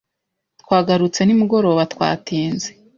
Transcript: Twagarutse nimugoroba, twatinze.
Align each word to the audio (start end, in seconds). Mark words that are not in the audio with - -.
Twagarutse 0.61 1.21
nimugoroba, 1.23 1.81
twatinze. 1.93 2.69